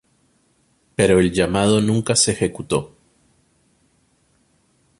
[0.95, 2.97] Pero el llamado nunca se ejecutó.